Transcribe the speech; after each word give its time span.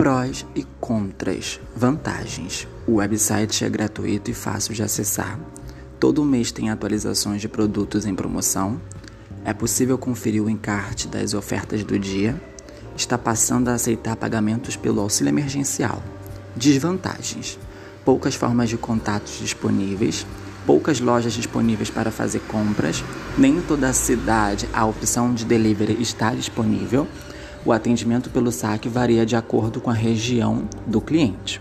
Prós 0.00 0.46
e 0.54 0.64
contras. 0.80 1.60
Vantagens: 1.76 2.66
o 2.86 2.94
website 2.94 3.66
é 3.66 3.68
gratuito 3.68 4.30
e 4.30 4.34
fácil 4.34 4.72
de 4.72 4.82
acessar. 4.82 5.38
Todo 6.00 6.24
mês 6.24 6.50
tem 6.50 6.70
atualizações 6.70 7.42
de 7.42 7.48
produtos 7.50 8.06
em 8.06 8.14
promoção. 8.14 8.80
É 9.44 9.52
possível 9.52 9.98
conferir 9.98 10.42
o 10.42 10.48
encarte 10.48 11.06
das 11.06 11.34
ofertas 11.34 11.84
do 11.84 11.98
dia. 11.98 12.34
Está 12.96 13.18
passando 13.18 13.68
a 13.68 13.74
aceitar 13.74 14.16
pagamentos 14.16 14.74
pelo 14.74 15.02
auxílio 15.02 15.32
emergencial. 15.32 16.02
Desvantagens: 16.56 17.58
poucas 18.02 18.34
formas 18.34 18.70
de 18.70 18.78
contatos 18.78 19.38
disponíveis, 19.38 20.26
poucas 20.64 20.98
lojas 20.98 21.34
disponíveis 21.34 21.90
para 21.90 22.10
fazer 22.10 22.40
compras, 22.48 23.04
nem 23.36 23.58
em 23.58 23.60
toda 23.60 23.90
a 23.90 23.92
cidade 23.92 24.66
a 24.72 24.86
opção 24.86 25.34
de 25.34 25.44
delivery 25.44 26.00
está 26.00 26.34
disponível. 26.34 27.06
O 27.64 27.72
atendimento 27.72 28.30
pelo 28.30 28.50
saque 28.50 28.88
varia 28.88 29.26
de 29.26 29.36
acordo 29.36 29.80
com 29.80 29.90
a 29.90 29.94
região 29.94 30.68
do 30.86 31.00
cliente. 31.00 31.60